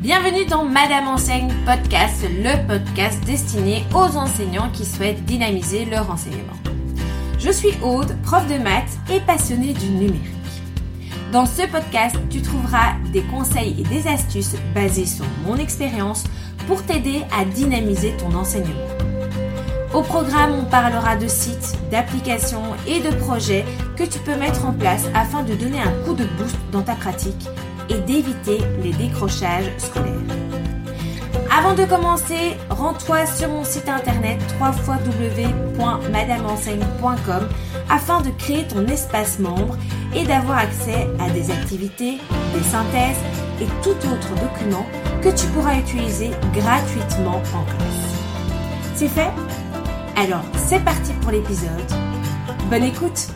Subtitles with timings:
[0.00, 6.56] Bienvenue dans Madame Enseigne Podcast, le podcast destiné aux enseignants qui souhaitent dynamiser leur enseignement.
[7.38, 10.22] Je suis Aude, prof de maths et passionnée du numérique.
[11.32, 16.24] Dans ce podcast, tu trouveras des conseils et des astuces basés sur mon expérience
[16.66, 18.88] pour t'aider à dynamiser ton enseignement.
[19.92, 23.66] Au programme, on parlera de sites, d'applications et de projets
[23.98, 26.94] que tu peux mettre en place afin de donner un coup de boost dans ta
[26.94, 27.50] pratique
[27.90, 30.14] et d'éviter les décrochages scolaires.
[31.52, 37.48] Avant de commencer, rends-toi sur mon site internet www.madameenseigne.com
[37.88, 39.76] afin de créer ton espace membre
[40.14, 42.18] et d'avoir accès à des activités,
[42.54, 43.18] des synthèses
[43.60, 44.86] et tout autre document
[45.22, 48.14] que tu pourras utiliser gratuitement en classe.
[48.94, 49.32] C'est fait?
[50.16, 51.68] Alors, c'est parti pour l'épisode.
[52.70, 53.26] Bonne écoute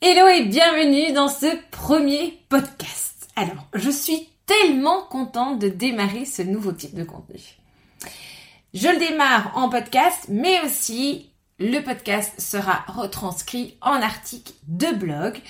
[0.00, 3.07] Hello et bienvenue dans ce premier podcast.
[3.38, 7.38] Alors, je suis tellement contente de démarrer ce nouveau type de contenu.
[8.74, 11.30] Je le démarre en podcast, mais aussi
[11.60, 15.40] le podcast sera retranscrit en article de blog.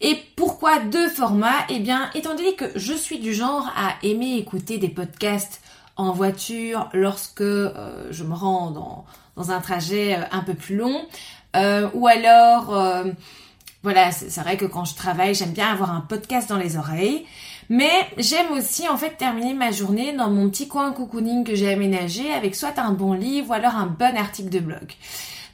[0.00, 1.64] Et pourquoi deux formats?
[1.68, 5.60] Eh bien, étant donné que je suis du genre à aimer écouter des podcasts
[5.94, 8.72] en voiture lorsque euh, je me rends
[9.36, 11.06] dans, un trajet euh, un peu plus long,
[11.54, 12.74] euh, ou alors
[13.86, 17.24] voilà, c'est vrai que quand je travaille, j'aime bien avoir un podcast dans les oreilles.
[17.68, 21.72] Mais j'aime aussi en fait terminer ma journée dans mon petit coin cocooning que j'ai
[21.72, 24.92] aménagé avec soit un bon livre ou alors un bon article de blog.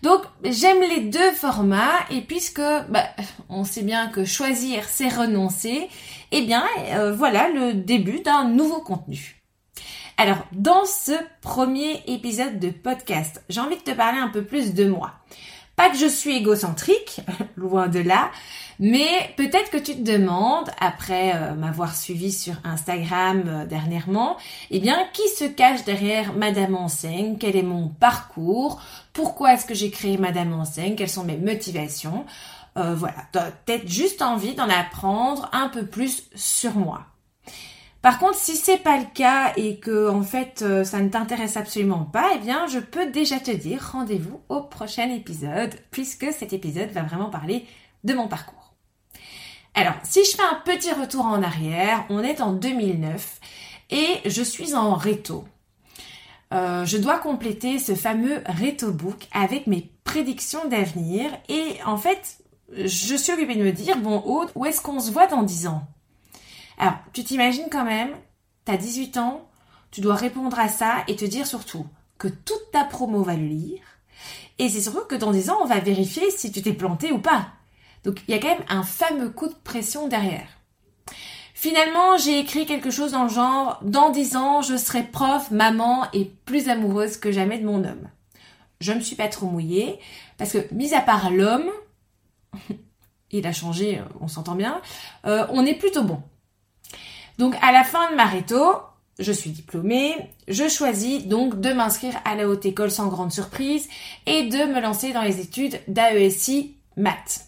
[0.01, 3.05] Donc j'aime les deux formats et puisque bah,
[3.51, 5.91] on sait bien que choisir c'est renoncer,
[6.31, 9.43] eh bien euh, voilà le début d'un nouveau contenu.
[10.17, 14.73] Alors dans ce premier épisode de podcast, j'ai envie de te parler un peu plus
[14.73, 15.13] de moi.
[15.77, 17.21] Pas que je suis égocentrique,
[17.57, 18.31] loin de là,
[18.79, 24.37] mais peut-être que tu te demandes, après euh, m'avoir suivi sur Instagram euh, dernièrement,
[24.71, 27.37] eh bien, qui se cache derrière Madame Enseigne?
[27.39, 28.81] Quel est mon parcours?
[29.13, 30.95] Pourquoi est-ce que j'ai créé Madame Enseigne?
[30.97, 32.27] Quelles sont mes motivations?
[32.77, 37.07] Euh, Voilà, peut-être juste envie d'en apprendre un peu plus sur moi.
[38.03, 41.57] Par contre, si c'est pas le cas et que en fait euh, ça ne t'intéresse
[41.57, 46.53] absolument pas, eh bien je peux déjà te dire rendez-vous au prochain épisode puisque cet
[46.53, 47.65] épisode va vraiment parler
[48.03, 48.75] de mon parcours.
[49.75, 53.41] Alors, si je fais un petit retour en arrière, on est en 2009
[53.91, 55.45] et je suis en réto.
[56.53, 62.39] Euh, je dois compléter ce fameux réto book avec mes prédictions d'avenir et en fait,
[62.77, 65.69] je suis occupée de me dire bon, Aude, où est-ce qu'on se voit dans 10
[65.69, 65.87] ans?
[66.83, 68.11] Alors, tu t'imagines quand même,
[68.67, 69.49] tu as 18 ans,
[69.93, 71.87] tu dois répondre à ça et te dire surtout
[72.19, 73.83] que toute ta promo va le lire.
[74.59, 77.21] Et c'est surtout que dans 10 ans, on va vérifier si tu t'es planté ou
[77.21, 77.47] pas.
[78.03, 80.49] Donc, il y a quand même un fameux coup de pression derrière.
[81.55, 86.09] Finalement, j'ai écrit quelque chose dans le genre Dans 10 ans, je serai prof, maman
[86.13, 88.09] et plus amoureuse que jamais de mon homme.
[88.81, 90.01] Je me suis pas trop mouillée
[90.37, 91.71] parce que, mis à part l'homme,
[93.31, 94.83] il a changé, on s'entend bien,
[95.27, 96.21] euh, on est plutôt bon.
[97.39, 98.77] Donc à la fin de ma réto,
[99.19, 100.15] je suis diplômée,
[100.49, 103.89] je choisis donc de m'inscrire à la haute école sans grande surprise
[104.27, 107.47] et de me lancer dans les études d'AESI maths.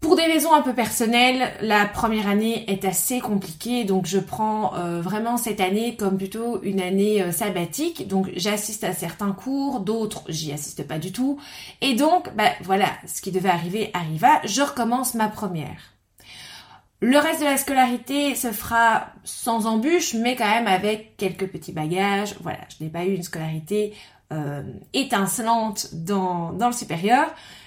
[0.00, 4.76] Pour des raisons un peu personnelles, la première année est assez compliquée, donc je prends
[4.76, 8.06] euh, vraiment cette année comme plutôt une année euh, sabbatique.
[8.06, 11.40] Donc j'assiste à certains cours, d'autres j'y assiste pas du tout.
[11.80, 14.40] Et donc, bah voilà, ce qui devait arriver arriva.
[14.44, 15.95] Je recommence ma première.
[17.00, 21.72] Le reste de la scolarité se fera sans embûche, mais quand même avec quelques petits
[21.72, 22.34] bagages.
[22.40, 23.92] Voilà, je n'ai pas eu une scolarité
[24.32, 24.62] euh,
[24.94, 27.26] étincelante dans, le supérieur,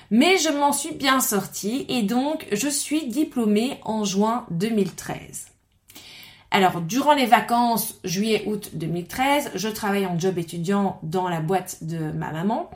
[0.10, 5.48] mais je m'en suis bien sortie et donc je suis diplômée en juin 2013.
[6.52, 12.12] Alors, durant les vacances juillet-août 2013, je travaille en job étudiant dans la boîte de
[12.12, 12.72] ma maman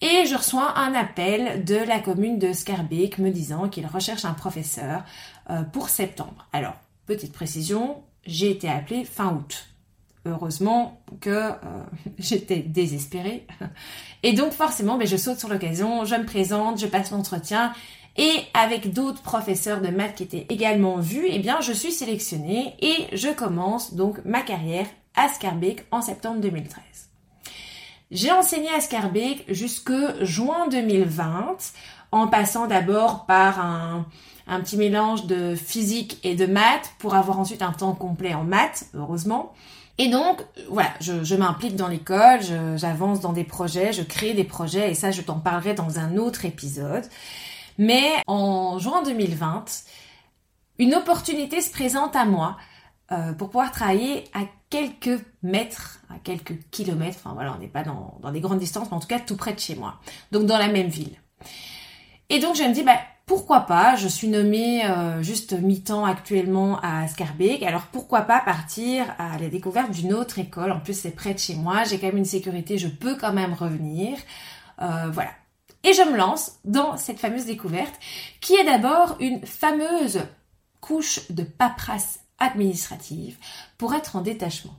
[0.00, 4.34] et je reçois un appel de la commune de Scarbeck me disant qu'il recherche un
[4.34, 5.02] professeur
[5.72, 6.48] pour septembre.
[6.52, 6.74] Alors,
[7.06, 9.66] petite précision, j'ai été appelée fin août.
[10.26, 11.54] Heureusement que euh,
[12.18, 13.46] j'étais désespérée.
[14.22, 17.72] Et donc forcément, ben, je saute sur l'occasion, je me présente, je passe l'entretien.
[18.16, 22.74] Et avec d'autres professeurs de maths qui étaient également vus, eh bien, je suis sélectionnée
[22.80, 24.86] et je commence donc ma carrière
[25.16, 26.82] à Scarbeck en septembre 2013.
[28.12, 31.56] J'ai enseigné à Scarbeck jusque juin 2020,
[32.12, 34.06] en passant d'abord par un,
[34.46, 38.86] petit mélange de physique et de maths pour avoir ensuite un temps complet en maths,
[38.94, 39.54] heureusement.
[39.96, 42.40] Et donc, voilà, je, m'implique dans l'école,
[42.76, 46.16] j'avance dans des projets, je crée des projets, et ça, je t'en parlerai dans un
[46.16, 47.04] autre épisode.
[47.78, 49.64] Mais en juin 2020,
[50.78, 52.56] une opportunité se présente à moi
[53.12, 57.84] euh, pour pouvoir travailler à quelques mètres, à quelques kilomètres, enfin voilà, on n'est pas
[57.84, 60.00] dans, dans des grandes distances, mais en tout cas tout près de chez moi,
[60.32, 61.16] donc dans la même ville.
[62.28, 66.78] Et donc je me dis, bah, pourquoi pas, je suis nommée euh, juste mi-temps actuellement
[66.82, 71.10] à Scarbeck, alors pourquoi pas partir à la découverte d'une autre école, en plus c'est
[71.10, 74.18] près de chez moi, j'ai quand même une sécurité, je peux quand même revenir,
[74.82, 75.30] euh, voilà.
[75.84, 77.94] Et je me lance dans cette fameuse découverte,
[78.40, 80.20] qui est d'abord une fameuse
[80.80, 83.36] couche de paperasse administrative
[83.78, 84.74] pour être en détachement.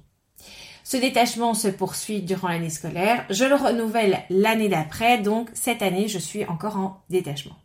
[0.83, 3.25] Ce détachement se poursuit durant l'année scolaire.
[3.31, 7.56] Je le renouvelle l'année d'après, donc cette année, je suis encore en détachement.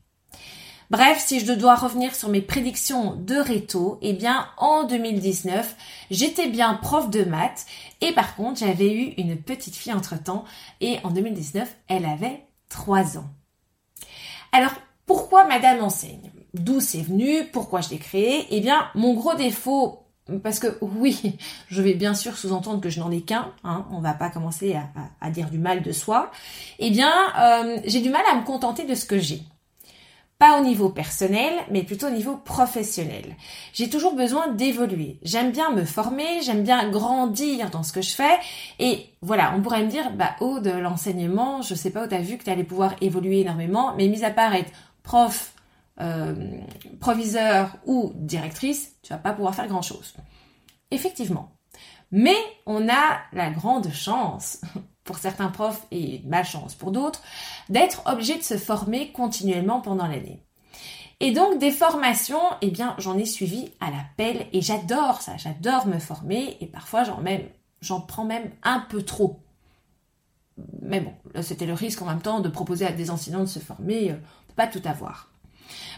[0.90, 5.76] Bref, si je dois revenir sur mes prédictions de réto, eh bien, en 2019,
[6.10, 7.64] j'étais bien prof de maths
[8.00, 10.44] et par contre, j'avais eu une petite fille entre temps
[10.80, 13.28] et en 2019, elle avait 3 ans.
[14.50, 14.72] Alors,
[15.06, 16.32] pourquoi Madame enseigne?
[16.54, 17.44] D'où c'est venu?
[17.52, 20.06] Pourquoi je l'ai créé Eh bien, mon gros défaut,
[20.42, 21.38] parce que oui,
[21.68, 24.76] je vais bien sûr sous-entendre que je n'en ai qu'un, hein, on va pas commencer
[25.20, 26.32] à, dire du mal de soi,
[26.80, 29.44] eh bien, euh, j'ai du mal à me contenter de ce que j'ai.
[30.40, 33.36] Pas au niveau personnel, mais plutôt au niveau professionnel.
[33.74, 35.18] J'ai toujours besoin d'évoluer.
[35.22, 38.38] J'aime bien me former, j'aime bien grandir dans ce que je fais.
[38.78, 42.22] Et voilà, on pourrait me dire, bah, oh, de l'enseignement, je sais pas où t'as
[42.22, 44.72] vu que tu allais pouvoir évoluer énormément, mais mis à part être
[45.02, 45.52] prof,
[46.00, 46.34] euh,
[47.00, 50.14] proviseur ou directrice, tu vas pas pouvoir faire grand chose.
[50.90, 51.52] Effectivement.
[52.12, 54.62] Mais on a la grande chance,
[55.18, 57.22] certains profs et malchance pour d'autres,
[57.68, 60.42] d'être obligé de se former continuellement pendant l'année.
[61.20, 65.36] Et donc des formations, eh bien j'en ai suivi à la pelle et j'adore ça,
[65.36, 67.04] j'adore me former et parfois
[67.82, 69.38] j'en prends même un peu trop.
[70.82, 73.58] Mais bon, c'était le risque en même temps de proposer à des enseignants de se
[73.58, 74.16] former, euh,
[74.56, 75.29] pas tout avoir.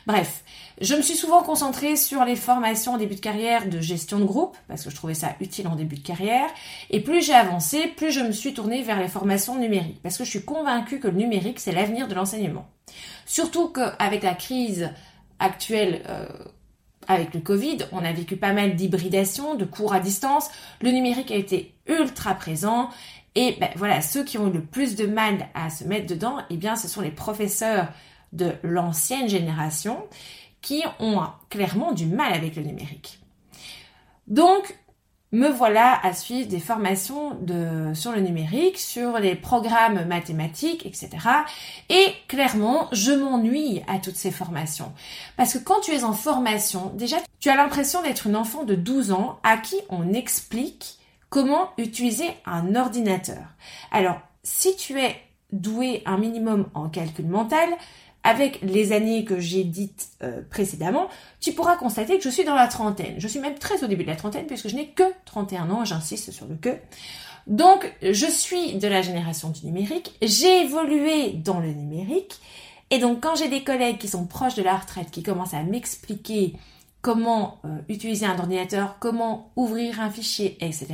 [0.06, 0.42] Bref,
[0.80, 4.24] je me suis souvent concentrée sur les formations en début de carrière de gestion de
[4.24, 6.48] groupe, parce que je trouvais ça utile en début de carrière.
[6.90, 10.24] Et plus j'ai avancé, plus je me suis tournée vers les formations numériques, parce que
[10.24, 12.66] je suis convaincue que le numérique, c'est l'avenir de l'enseignement.
[13.26, 14.90] Surtout qu'avec la crise
[15.38, 16.26] actuelle, euh,
[17.08, 20.50] avec le Covid, on a vécu pas mal d'hybridation, de cours à distance.
[20.80, 22.90] Le numérique a été ultra présent.
[23.34, 26.38] Et ben, voilà, ceux qui ont eu le plus de mal à se mettre dedans,
[26.50, 27.88] eh bien, ce sont les professeurs
[28.32, 30.06] de l'ancienne génération
[30.60, 31.20] qui ont
[31.50, 33.20] clairement du mal avec le numérique.
[34.26, 34.76] Donc,
[35.32, 37.30] me voilà à suivre des formations
[37.94, 41.08] sur le numérique, sur les programmes mathématiques, etc.
[41.88, 44.92] Et clairement, je m'ennuie à toutes ces formations.
[45.38, 48.74] Parce que quand tu es en formation, déjà, tu as l'impression d'être une enfant de
[48.74, 50.98] 12 ans à qui on explique
[51.30, 53.42] comment utiliser un ordinateur.
[53.90, 55.16] Alors, si tu es
[55.50, 57.70] doué un minimum en calcul mental,
[58.24, 61.08] avec les années que j'ai dites euh, précédemment,
[61.40, 63.14] tu pourras constater que je suis dans la trentaine.
[63.18, 65.84] Je suis même très au début de la trentaine puisque je n'ai que 31 ans,
[65.84, 66.76] j'insiste sur le que.
[67.48, 72.40] Donc, je suis de la génération du numérique, j'ai évolué dans le numérique,
[72.90, 75.62] et donc quand j'ai des collègues qui sont proches de la retraite, qui commencent à
[75.64, 76.54] m'expliquer
[77.00, 80.86] comment euh, utiliser un ordinateur, comment ouvrir un fichier, etc.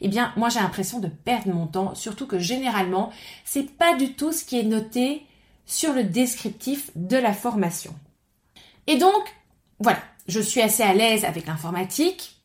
[0.00, 3.10] Eh bien, moi j'ai l'impression de perdre mon temps, surtout que généralement,
[3.44, 5.26] c'est pas du tout ce qui est noté
[5.72, 7.94] sur le descriptif de la formation.
[8.86, 9.22] Et donc,
[9.80, 12.36] voilà, je suis assez à l'aise avec l'informatique,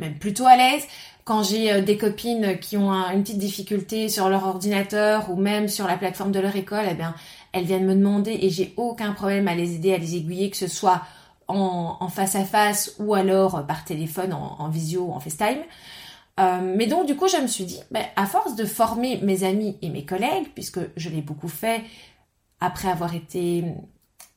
[0.00, 0.84] même plutôt à l'aise.
[1.24, 5.68] Quand j'ai euh, des copines qui ont une petite difficulté sur leur ordinateur ou même
[5.68, 7.14] sur la plateforme de leur école, eh bien,
[7.52, 10.56] elles viennent me demander et j'ai aucun problème à les aider, à les aiguiller, que
[10.56, 11.02] ce soit
[11.46, 15.62] en, face à face ou alors par téléphone, en, visio, en FaceTime.
[16.40, 19.44] Euh, mais donc du coup, je me suis dit, ben, à force de former mes
[19.44, 21.82] amis et mes collègues, puisque je l'ai beaucoup fait
[22.60, 23.64] après avoir été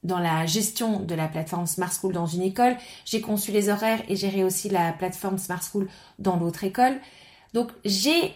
[0.03, 2.75] dans la gestion de la plateforme Smart School dans une école,
[3.05, 5.87] j'ai conçu les horaires et géré aussi la plateforme Smart School
[6.17, 6.99] dans l'autre école.
[7.53, 8.33] Donc j'ai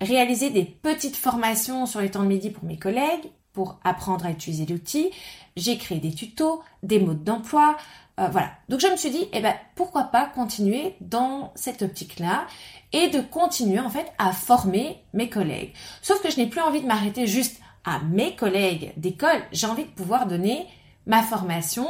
[0.00, 4.30] réalisé des petites formations sur les temps de midi pour mes collègues pour apprendre à
[4.30, 5.10] utiliser l'outil.
[5.56, 7.76] J'ai créé des tutos, des modes d'emploi,
[8.18, 8.52] euh, voilà.
[8.68, 12.46] Donc je me suis dit, eh ben pourquoi pas continuer dans cette optique-là
[12.92, 15.72] et de continuer en fait à former mes collègues.
[16.02, 19.42] Sauf que je n'ai plus envie de m'arrêter juste à mes collègues d'école.
[19.52, 20.66] J'ai envie de pouvoir donner
[21.06, 21.86] ma formation,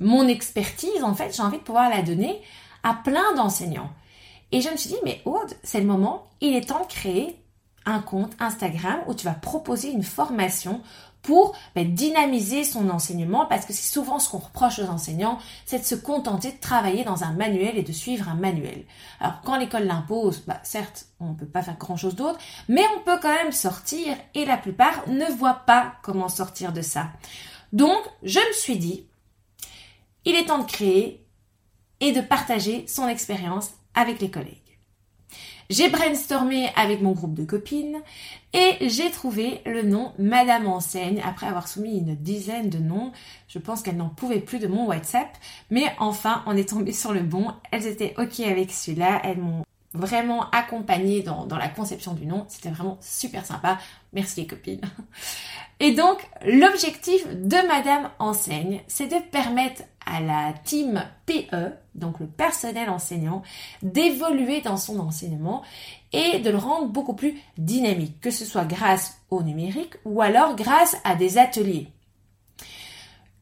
[0.00, 1.34] mon expertise en fait.
[1.34, 2.40] J'ai envie de pouvoir la donner
[2.82, 3.90] à plein d'enseignants.
[4.50, 7.38] Et je me suis dit, mais Aude, c'est le moment, il est temps de créer
[7.86, 10.82] un compte Instagram où tu vas proposer une formation
[11.22, 15.78] pour ben, dynamiser son enseignement parce que c'est souvent ce qu'on reproche aux enseignants, c'est
[15.78, 18.84] de se contenter de travailler dans un manuel et de suivre un manuel.
[19.20, 22.38] Alors quand l'école l'impose, bah, certes, on ne peut pas faire grand-chose d'autre,
[22.68, 26.82] mais on peut quand même sortir et la plupart ne voient pas comment sortir de
[26.82, 27.08] ça.
[27.72, 29.06] Donc, je me suis dit,
[30.24, 31.24] il est temps de créer
[32.00, 34.61] et de partager son expérience avec les collègues.
[35.70, 38.00] J'ai brainstormé avec mon groupe de copines
[38.52, 43.12] et j'ai trouvé le nom Madame Enseigne après avoir soumis une dizaine de noms.
[43.48, 45.28] Je pense qu'elles n'en pouvaient plus de mon WhatsApp,
[45.70, 47.52] mais enfin on est tombé sur le bon.
[47.70, 49.64] Elles étaient ok avec celui-là, elles m'ont
[49.94, 52.44] vraiment accompagné dans, dans la conception du nom.
[52.48, 53.78] C'était vraiment super sympa.
[54.12, 54.80] Merci les copines.
[55.80, 62.26] Et donc, l'objectif de Madame Enseigne, c'est de permettre à la team PE, donc le
[62.26, 63.42] personnel enseignant,
[63.82, 65.62] d'évoluer dans son enseignement
[66.12, 70.56] et de le rendre beaucoup plus dynamique, que ce soit grâce au numérique ou alors
[70.56, 71.88] grâce à des ateliers.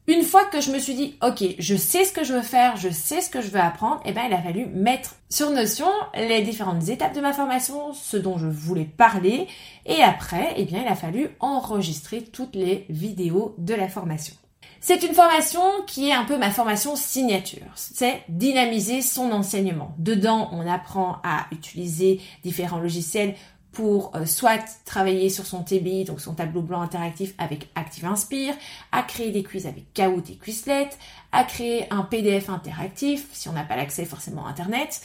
[0.07, 2.75] Une fois que je me suis dit, ok, je sais ce que je veux faire,
[2.75, 5.87] je sais ce que je veux apprendre, eh ben, il a fallu mettre sur Notion
[6.15, 9.47] les différentes étapes de ma formation, ce dont je voulais parler,
[9.85, 14.35] et après, eh bien, il a fallu enregistrer toutes les vidéos de la formation.
[14.83, 17.67] C'est une formation qui est un peu ma formation signature.
[17.75, 19.93] C'est dynamiser son enseignement.
[19.99, 23.35] Dedans, on apprend à utiliser différents logiciels
[23.71, 28.55] pour euh, soit travailler sur son TBI, donc son tableau blanc interactif avec Active Inspire,
[28.91, 30.89] à créer des quiz avec Kahoot et Quizlet,
[31.31, 35.01] à créer un PDF interactif si on n'a pas l'accès forcément à Internet.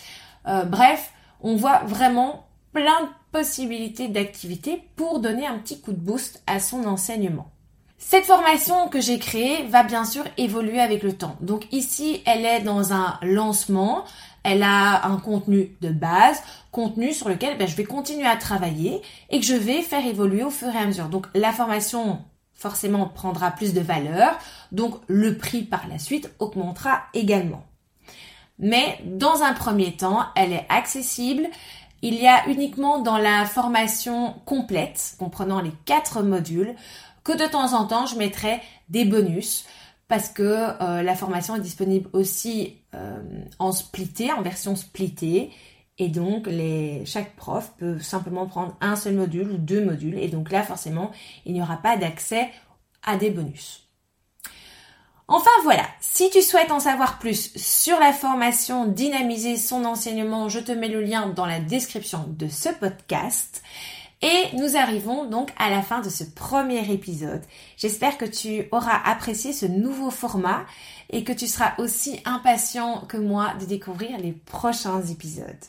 [0.49, 6.01] Euh, bref, on voit vraiment plein de possibilités d'activités pour donner un petit coup de
[6.01, 7.51] boost à son enseignement.
[7.99, 11.37] Cette formation que j'ai créée va bien sûr évoluer avec le temps.
[11.41, 14.05] Donc ici, elle est dans un lancement
[14.47, 19.03] elle a un contenu de base, contenu sur lequel ben, je vais continuer à travailler
[19.29, 21.09] et que je vais faire évoluer au fur et à mesure.
[21.09, 22.21] Donc la formation
[22.55, 24.39] forcément prendra plus de valeur,
[24.71, 27.65] donc le prix par la suite augmentera également.
[28.61, 31.49] Mais dans un premier temps, elle est accessible.
[32.03, 36.77] Il y a uniquement dans la formation complète, comprenant les quatre modules,
[37.27, 39.67] que de temps en temps je mettrai des bonus
[40.09, 40.43] parce que
[40.81, 43.21] euh, la formation est disponible aussi euh,
[43.59, 45.51] en splitté, en version splittée.
[45.99, 50.19] Et donc, les, chaque prof peut simplement prendre un seul module ou deux modules.
[50.19, 51.11] Et donc là, forcément,
[51.45, 52.51] il n'y aura pas d'accès
[53.03, 53.89] à des bonus.
[55.27, 60.61] Enfin voilà, si tu souhaites en savoir plus sur la formation Dynamiser son enseignement, je
[60.61, 63.65] te mets le lien dans la description de ce podcast.
[64.23, 67.43] Et nous arrivons donc à la fin de ce premier épisode.
[67.77, 70.65] J'espère que tu auras apprécié ce nouveau format
[71.11, 75.65] et que tu seras aussi impatient que moi de découvrir les prochains épisodes.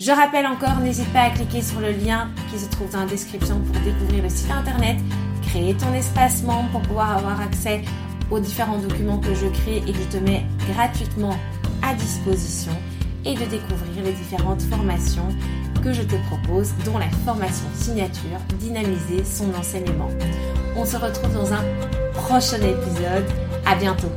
[0.00, 3.06] Je rappelle encore, n'hésite pas à cliquer sur le lien qui se trouve dans la
[3.06, 4.96] description pour découvrir le site internet,
[5.42, 7.82] créer ton espace membre pour pouvoir avoir accès
[8.30, 11.36] aux différents documents que je crée et que je te mets gratuitement
[11.82, 12.72] à disposition
[13.24, 15.28] et de découvrir les différentes formations
[15.82, 20.08] que je te propose, dont la formation signature Dynamiser son enseignement.
[20.76, 21.64] On se retrouve dans un
[22.14, 23.24] prochain épisode.
[23.66, 24.10] À bientôt!